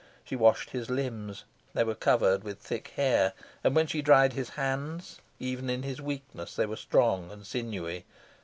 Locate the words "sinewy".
7.45-8.05